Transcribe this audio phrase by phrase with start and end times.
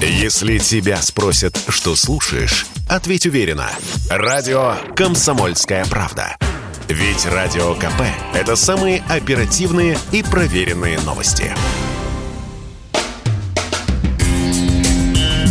[0.00, 3.70] Если тебя спросят, что слушаешь, ответь уверенно.
[4.10, 6.36] Радио «Комсомольская правда».
[6.88, 8.02] Ведь Радио КП–
[8.34, 11.50] это самые оперативные и проверенные новости.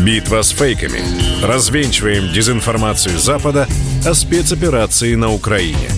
[0.06, 1.02] Битва с фейками.
[1.44, 3.68] Развенчиваем дезинформацию Запада
[4.06, 5.90] о спецоперации на Украине–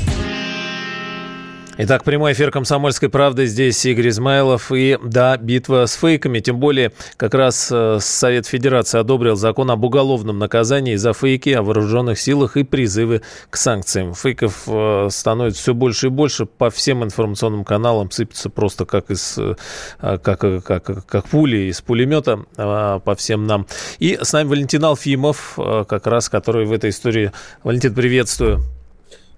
[1.79, 3.45] Итак, прямой эфир «Комсомольской правды».
[3.45, 4.71] Здесь Игорь Измайлов.
[4.71, 6.39] И, да, битва с фейками.
[6.39, 11.61] Тем более, как раз э, Совет Федерации одобрил закон об уголовном наказании за фейки о
[11.61, 13.21] вооруженных силах и призывы
[13.51, 14.15] к санкциям.
[14.15, 16.47] Фейков э, становится все больше и больше.
[16.47, 19.53] По всем информационным каналам сыпется просто как из э,
[19.99, 23.67] как, как, как пули из пулемета по всем нам.
[23.99, 27.31] И с нами Валентин Алфимов, как раз, который в этой истории...
[27.63, 28.63] Валентин, приветствую.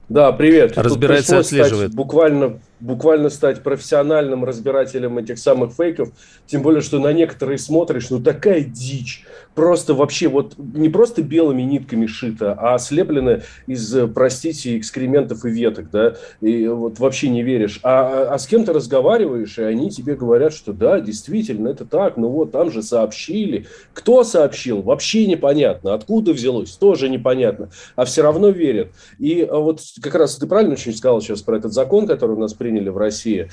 [0.10, 0.78] Да, привет.
[0.78, 1.94] Разбирается и отслеживает.
[1.94, 6.12] Буквально буквально стать профессиональным разбирателем этих самых фейков,
[6.48, 11.64] тем более, что на некоторые смотришь, ну такая дичь, просто вообще вот не просто белыми
[11.64, 17.80] нитками шито, а слеплено из, простите, экскрементов и веток, да, и вот вообще не веришь.
[17.84, 22.18] А, а с кем то разговариваешь, и они тебе говорят, что да, действительно, это так,
[22.18, 23.68] ну вот там же сообщили.
[23.94, 24.82] Кто сообщил?
[24.82, 25.94] Вообще непонятно.
[25.94, 26.72] Откуда взялось?
[26.72, 27.70] Тоже непонятно.
[27.96, 28.90] А все равно верят.
[29.18, 32.40] И а вот как раз ты правильно очень сказал сейчас про этот закон, который у
[32.40, 33.50] нас принял приняли в России.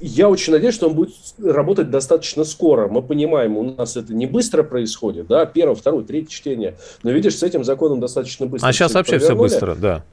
[0.00, 2.88] Я очень надеюсь, что он будет работать достаточно скоро.
[2.88, 6.74] Мы понимаем, у нас это не быстро происходит, да, первое, второе, третье чтение.
[7.04, 8.68] Но видишь, с этим законом достаточно быстро.
[8.68, 10.04] А сейчас вообще все быстро, да.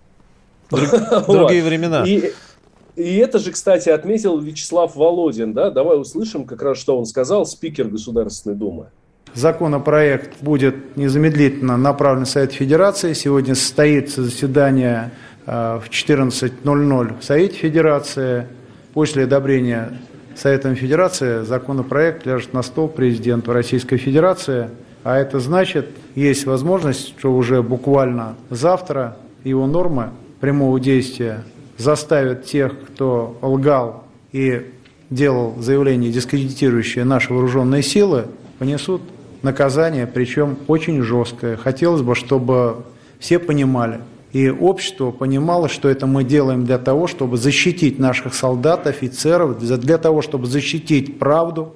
[0.70, 2.06] Другие времена.
[2.06, 5.72] И это же, кстати, отметил Вячеслав Володин, да?
[5.72, 8.88] Давай услышим как раз, что он сказал, спикер Государственной Думы.
[9.34, 13.14] Законопроект будет незамедлительно направлен в Совет Федерации.
[13.14, 15.12] Сегодня состоится заседание
[15.50, 18.48] в 14.00 в Совете Федерации.
[18.94, 19.98] После одобрения
[20.36, 24.70] Советом Федерации законопроект ляжет на стол президенту Российской Федерации.
[25.04, 31.44] А это значит, есть возможность, что уже буквально завтра его нормы прямого действия
[31.78, 34.68] заставят тех, кто лгал и
[35.10, 38.26] делал заявление, дискредитирующее наши вооруженные силы,
[38.60, 39.02] понесут
[39.42, 41.58] наказание, причем очень жесткое.
[41.58, 42.84] Хотелось бы, чтобы
[43.20, 44.02] все понимали,
[44.32, 49.98] и общество понимало, что это мы делаем для того, чтобы защитить наших солдат, офицеров, для
[49.98, 51.74] того, чтобы защитить правду.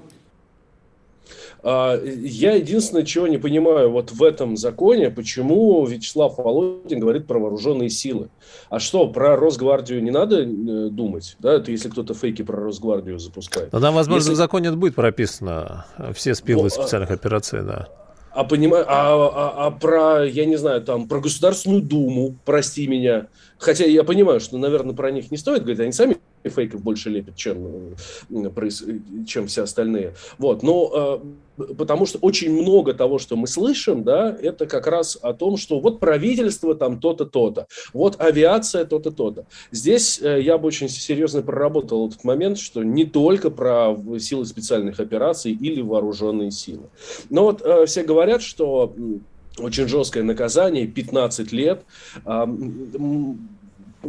[1.66, 7.40] А, я единственное, чего не понимаю вот в этом законе, почему Вячеслав Володин говорит про
[7.40, 8.30] вооруженные силы.
[8.70, 10.46] А что, про Росгвардию не надо э,
[10.90, 11.38] думать?
[11.40, 13.72] Да, это если кто-то фейки про Росгвардию запускает.
[13.72, 14.34] Но там, возможно, если...
[14.34, 17.88] в законе будет прописано все спилы специальных операций, да
[18.34, 23.28] а, понимаю, а, а, а про, я не знаю, там, про Государственную Думу, прости меня.
[23.58, 26.18] Хотя я понимаю, что, наверное, про них не стоит говорить, они сами
[26.50, 27.96] фейков больше лепят, чем,
[29.28, 30.16] чем все остальные.
[30.38, 31.22] Вот, но
[31.58, 35.58] э, потому что очень много того, что мы слышим, да, это как раз о том,
[35.58, 39.46] что вот правительство там то-то, то-то, вот авиация то-то, то-то.
[39.72, 45.00] Здесь э, я бы очень серьезно проработал этот момент, что не только про силы специальных
[45.00, 46.90] операций или вооруженные силы.
[47.30, 48.94] Но вот э, все говорят, что
[49.60, 51.84] очень жесткое наказание, 15 лет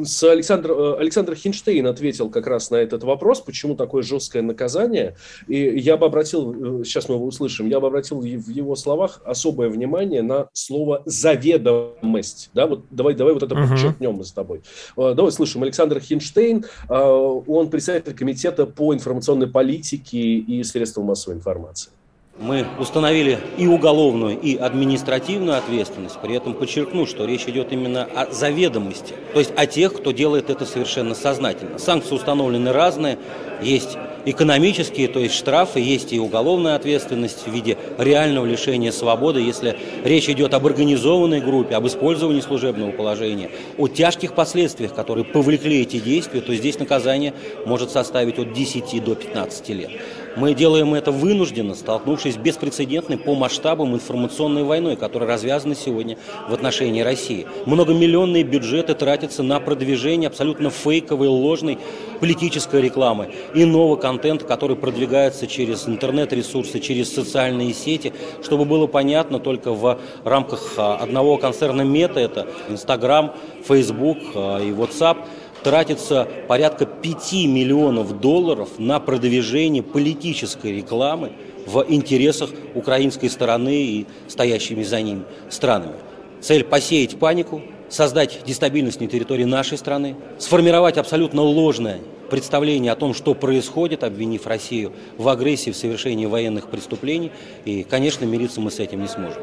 [0.02, 5.16] с Александр, э, Александр Хинштейн ответил как раз на этот вопрос, почему такое жесткое наказание.
[5.46, 9.20] И я бы обратил, э, сейчас мы его услышим, я бы обратил в его словах
[9.24, 12.50] особое внимание на слово «заведомость».
[12.54, 13.68] Да, вот давай, давай вот это uh-huh.
[13.68, 14.62] подчеркнем мы с тобой.
[14.96, 15.62] Э, давай слышим.
[15.62, 21.90] Александр Хинштейн, он председатель комитета по информационной политике и средствам массовой информации.
[22.36, 26.18] Мы установили и уголовную, и административную ответственность.
[26.20, 29.14] При этом подчеркну, что речь идет именно о заведомости.
[29.32, 31.78] То есть о тех, кто делает это совершенно сознательно.
[31.78, 33.18] Санкции установлены разные.
[33.62, 39.76] Есть экономические, то есть штрафы, есть и уголовная ответственность в виде реального лишения свободы, если
[40.02, 46.00] речь идет об организованной группе, об использовании служебного положения, о тяжких последствиях, которые повлекли эти
[46.00, 47.32] действия, то здесь наказание
[47.64, 49.90] может составить от 10 до 15 лет.
[50.36, 56.54] Мы делаем это вынужденно, столкнувшись с беспрецедентной по масштабам информационной войной, которая развязана сегодня в
[56.54, 57.46] отношении России.
[57.66, 61.78] Многомиллионные бюджеты тратятся на продвижение абсолютно фейковой, ложной
[62.20, 69.72] политической рекламы, иного контента, который продвигается через интернет-ресурсы, через социальные сети, чтобы было понятно только
[69.72, 73.34] в рамках а, одного концерна Мета, это Инстаграм,
[73.66, 75.18] Фейсбук и WhatsApp,
[75.64, 81.32] тратится порядка 5 миллионов долларов на продвижение политической рекламы
[81.66, 85.96] в интересах украинской стороны и стоящими за ним странами.
[86.40, 93.14] Цель– посеять панику, создать дестабильность на территории нашей страны, сформировать абсолютно ложное представление о том,
[93.14, 97.32] что происходит, обвинив Россию в агрессии, в совершении военных преступлений.
[97.64, 99.42] И, конечно, мириться мы с этим не сможем.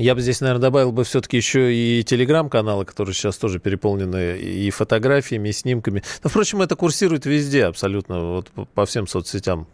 [0.00, 4.70] Я бы здесь, наверное, добавил бы все-таки еще и телеграм-каналы, которые сейчас тоже переполнены и
[4.70, 6.02] фотографиями, и снимками.
[6.24, 9.66] Но, впрочем, это курсирует везде абсолютно, вот по всем соцсетям.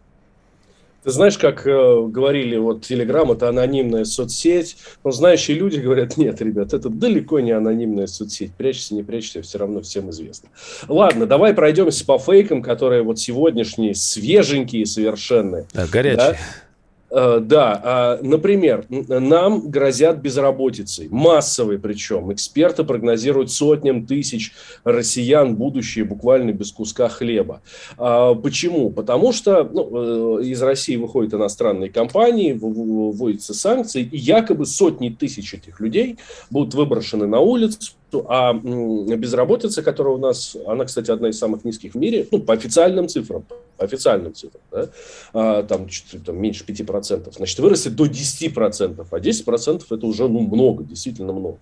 [1.05, 6.43] Ты знаешь, как э, говорили, вот Телеграм это анонимная соцсеть, но знающие люди говорят, нет,
[6.43, 10.49] ребят, это далеко не анонимная соцсеть, прячься, не прячься, все равно всем известно.
[10.89, 15.67] Ладно, давай пройдемся по фейкам, которые вот сегодняшние, свеженькие совершенно.
[15.73, 16.17] Да, горячие.
[16.17, 16.37] Да?
[17.11, 22.33] Э, да, а, например, нам грозят безработицей, массовой причем.
[22.33, 24.53] Эксперты прогнозируют сотням тысяч
[24.85, 27.63] россиян будущее буквально без куска хлеба.
[27.97, 28.91] А, почему?
[28.91, 35.55] Потому что ну, э, из России выходят иностранные компании, вводятся санкции, и якобы сотни тысяч
[35.55, 36.19] этих людей
[36.51, 37.93] будут выброшены на улицу,
[38.29, 42.55] а безработица, которая у нас, она, кстати, одна из самых низких в мире, ну, по
[42.55, 43.45] официальным цифрам,
[43.77, 44.89] по официальным цифрам, да,
[45.33, 45.87] а, там,
[46.25, 51.59] там меньше 5%, значит, вырастет до 10%, а 10% это уже, ну, много, действительно много.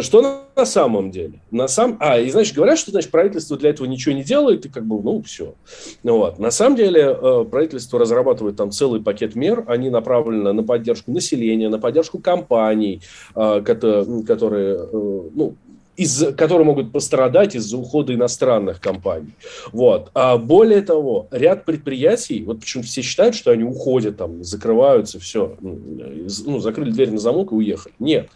[0.00, 1.40] Что на, на самом деле?
[1.50, 1.96] На сам...
[2.00, 5.00] А, и, значит, говорят, что, значит, правительство для этого ничего не делает, и как бы,
[5.02, 5.54] ну, все.
[6.02, 6.38] Вот.
[6.38, 11.68] На самом деле, э, правительство разрабатывает там целый пакет мер, они направлены на поддержку населения,
[11.68, 13.02] на поддержку компаний,
[13.34, 15.56] э, которые, э, ну,
[15.98, 19.34] из которые могут пострадать из-за ухода иностранных компаний.
[19.72, 20.10] Вот.
[20.14, 25.56] А более того, ряд предприятий, вот почему все считают, что они уходят, там, закрываются, все,
[25.60, 27.94] ну, закрыли дверь на замок и уехали.
[27.98, 28.28] Нет.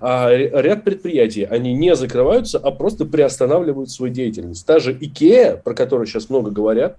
[0.00, 4.64] А ряд предприятий, они не закрываются, а просто приостанавливают свою деятельность.
[4.64, 6.98] Та же IKEA, про которую сейчас много говорят,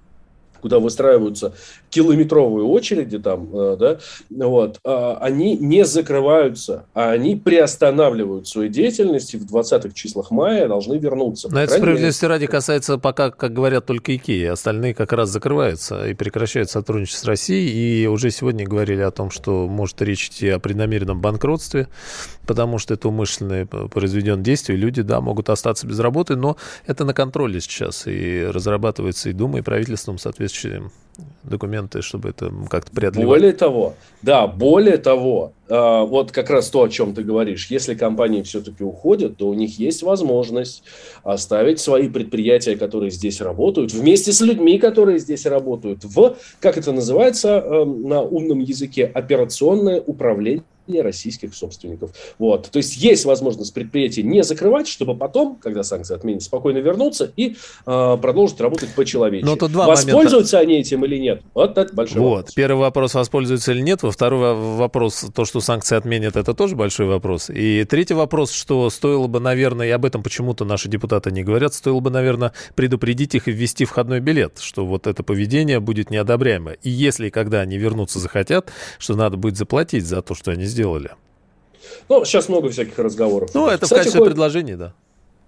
[0.61, 1.53] куда выстраиваются
[1.89, 9.33] километровые очереди там, э, да, вот, а, они не закрываются, а они приостанавливают свою деятельность
[9.33, 11.49] и в 20-х числах мая должны вернуться.
[11.51, 14.45] Но это справедливости ради касается пока, как говорят, только Икеи.
[14.45, 18.03] Остальные как раз закрываются и прекращают сотрудничество с Россией.
[18.03, 21.87] И уже сегодня говорили о том, что может речь идти о преднамеренном банкротстве,
[22.45, 24.77] потому что это умышленное произведенное действие.
[24.77, 29.61] Люди, да, могут остаться без работы, но это на контроле сейчас и разрабатывается и Думой,
[29.61, 30.91] и правительством, соответственно, соответствующие
[31.43, 33.27] документы, чтобы это как-то преодолевать.
[33.27, 35.75] Более того, да, более того, э,
[36.05, 39.79] вот как раз то, о чем ты говоришь, если компании все-таки уходят, то у них
[39.79, 40.83] есть возможность
[41.23, 46.93] оставить свои предприятия, которые здесь работают, вместе с людьми, которые здесь работают, в, как это
[46.93, 50.63] называется э, на умном языке, операционное управление
[50.97, 52.11] российских собственников.
[52.37, 52.69] Вот.
[52.69, 57.55] То есть есть возможность предприятие не закрывать, чтобы потом, когда санкции отменят, спокойно вернуться и
[57.85, 59.49] э, продолжить работать по-человечески.
[59.73, 60.71] Воспользуются момента.
[60.71, 61.41] они этим или нет?
[61.53, 62.35] Вот это большой вот.
[62.37, 62.53] вопрос.
[62.53, 64.03] Первый вопрос, воспользуются или нет.
[64.03, 67.49] Во второй вопрос, то, что санкции отменят, это тоже большой вопрос.
[67.49, 71.73] И третий вопрос, что стоило бы, наверное, и об этом почему-то наши депутаты не говорят,
[71.73, 76.71] стоило бы, наверное, предупредить их и ввести входной билет, что вот это поведение будет неодобряемо.
[76.71, 80.65] И если и когда они вернуться захотят, что надо будет заплатить за то, что они
[80.65, 81.11] сделали сделали.
[82.07, 83.51] Ну, сейчас много всяких разговоров.
[83.53, 84.33] Ну, это Кстати, в качестве ходит...
[84.33, 84.93] предложений, да.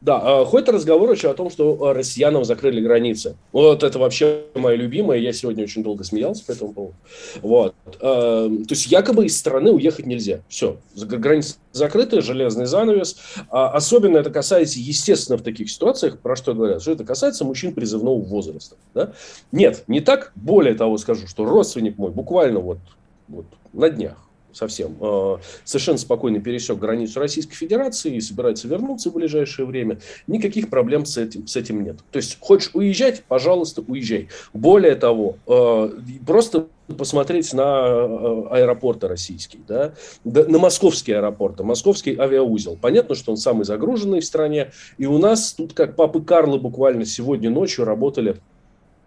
[0.01, 3.35] Да, а, ходит разговор еще о том, что а, россиянам закрыли границы.
[3.51, 5.19] Вот это вообще мое любимое.
[5.19, 6.95] Я сегодня очень долго смеялся по этому поводу.
[7.43, 7.75] Вот.
[7.99, 10.41] А, то есть якобы из страны уехать нельзя.
[10.49, 10.77] Все.
[10.95, 13.17] Границы закрыты, железный занавес.
[13.51, 18.19] Особенно это касается, естественно, в таких ситуациях, про что говорят, что это касается мужчин призывного
[18.21, 18.77] возраста.
[18.95, 19.13] Да?
[19.51, 20.31] Нет, не так.
[20.35, 22.79] Более того скажу, что родственник мой буквально вот,
[23.27, 24.17] вот на днях
[24.53, 30.69] совсем, э, совершенно спокойно пересек границу Российской Федерации и собирается вернуться в ближайшее время, никаких
[30.69, 31.97] проблем с этим, с этим нет.
[32.11, 34.29] То есть, хочешь уезжать, пожалуйста, уезжай.
[34.53, 35.89] Более того, э,
[36.25, 36.67] просто
[36.97, 39.93] посмотреть на э, аэропорты российские, да,
[40.23, 42.77] на московские аэропорты, московский авиаузел.
[42.79, 47.05] Понятно, что он самый загруженный в стране, и у нас тут как папы Карлы буквально
[47.05, 48.37] сегодня ночью работали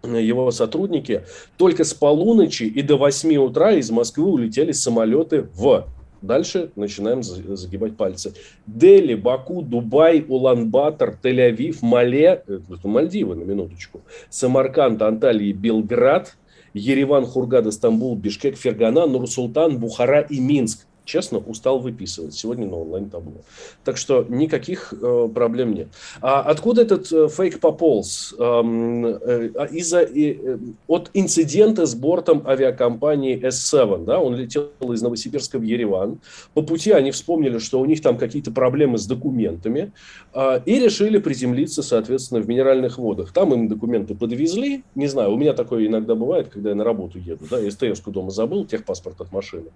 [0.05, 1.23] его сотрудники,
[1.57, 5.87] только с полуночи и до 8 утра из Москвы улетели самолеты в
[6.21, 8.33] Дальше начинаем загибать пальцы.
[8.65, 16.35] Дели, Баку, Дубай, Улан-Батор, Тель-Авив, Мале, это Мальдивы на минуточку, Самарканд, Анталия, Белград,
[16.73, 23.41] Ереван, Хургада, Стамбул, Бишкек, Фергана, Нур-Султан, Бухара и Минск честно, устал выписывать сегодня на онлайн-табло.
[23.83, 25.87] Так что никаких э, проблем нет.
[26.21, 28.33] А откуда этот э, фейк пополз?
[28.37, 30.57] Эм, э, а из-за, э,
[30.87, 34.05] от инцидента с бортом авиакомпании S7.
[34.05, 34.19] Да?
[34.19, 36.19] Он летел из Новосибирска в Ереван.
[36.53, 39.93] По пути они вспомнили, что у них там какие-то проблемы с документами
[40.33, 43.31] э, и решили приземлиться, соответственно, в минеральных водах.
[43.31, 44.83] Там им документы подвезли.
[44.95, 47.45] Не знаю, у меня такое иногда бывает, когда я на работу еду.
[47.49, 47.57] Да?
[47.69, 49.69] СТС-ку дома забыл, техпаспорт от машины.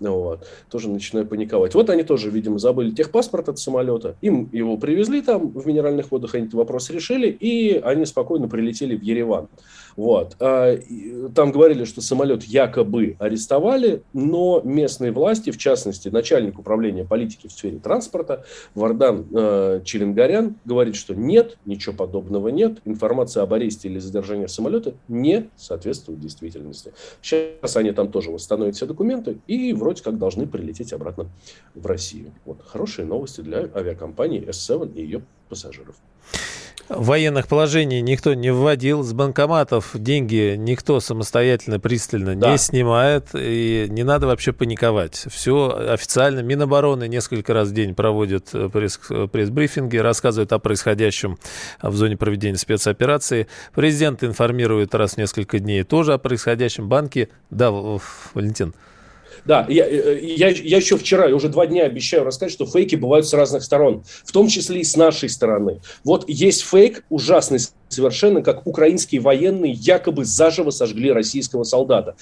[0.00, 1.72] Вот тоже начинаю паниковать.
[1.76, 6.34] Вот они тоже, видимо, забыли техпаспорт от самолета, им его привезли там в минеральных водах,
[6.34, 9.46] они этот вопрос решили, и они спокойно прилетели в Ереван.
[9.94, 10.34] Вот.
[10.40, 10.76] А,
[11.32, 17.52] там говорили, что самолет якобы арестовали, но местные власти, в частности, начальник управления политики в
[17.52, 24.00] сфере транспорта Вардан э, Челенгарян говорит, что нет, ничего подобного нет, информация об аресте или
[24.00, 26.92] задержании самолета не соответствует действительности.
[27.22, 31.28] Сейчас они там тоже восстановят все документы и вроде как должны прилететь обратно
[31.74, 32.32] в Россию.
[32.44, 35.96] Вот хорошие новости для авиакомпании S7 и ее пассажиров.
[36.88, 42.52] Военных положений никто не вводил, с банкоматов деньги никто самостоятельно пристально да.
[42.52, 45.26] не снимает, и не надо вообще паниковать.
[45.30, 46.40] Все официально.
[46.40, 51.38] Минобороны несколько раз в день проводит э, пресс- пресс-брифинги, рассказывают о происходящем
[51.80, 53.46] в зоне проведения спецоперации.
[53.74, 56.88] Президент информирует раз в несколько дней тоже о происходящем.
[56.88, 58.74] Банки, да, Валентин.
[59.44, 62.96] Да, я, э, я, я еще вчера, я уже два дня обещаю рассказать, что фейки
[62.96, 65.80] бывают с разных сторон, в том числе и с нашей стороны.
[66.02, 72.16] Вот есть фейк ужасный совершенно как украинские военные якобы заживо сожгли российского солдата.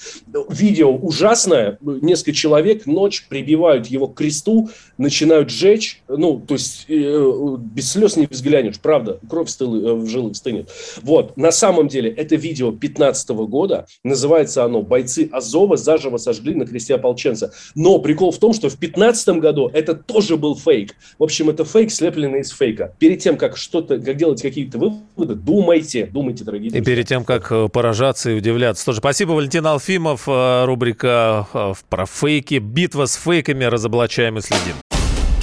[0.49, 7.57] Видео ужасное, несколько человек ночь прибивают его к кресту, начинают жечь, ну, то есть э,
[7.59, 10.69] без слез не взглянешь, правда, кровь стыл, э, в жилах стынет.
[11.01, 16.65] Вот, на самом деле, это видео 15 года, называется оно «Бойцы Азова заживо сожгли на
[16.65, 17.51] кресте ополченца».
[17.75, 20.95] Но прикол в том, что в 15 году это тоже был фейк.
[21.17, 22.93] В общем, это фейк, слепленный из фейка.
[22.99, 26.81] Перед тем, как что-то, как делать какие-то выводы, думайте, думайте, дорогие друзья.
[26.81, 28.85] И перед тем, как э, поражаться и удивляться.
[28.85, 30.27] Тоже спасибо, Валентин Алфимов.
[30.27, 32.55] Э, рубрика э, про фейки.
[32.55, 33.63] Битва с фейками.
[33.65, 34.75] Разоблачаем и следим.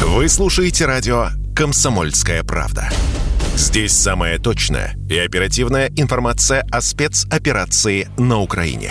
[0.00, 2.88] Вы слушаете радио «Комсомольская правда».
[3.54, 8.90] Здесь самая точная и оперативная информация о спецоперации на Украине.